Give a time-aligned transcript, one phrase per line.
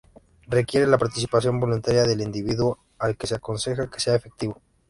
[0.47, 4.59] Requiere la participación voluntaria del individuo al que se aconseja que sea efectivo.